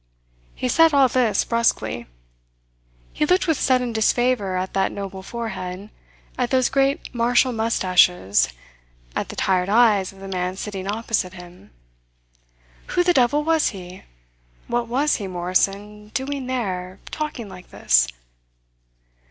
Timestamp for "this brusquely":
1.07-2.07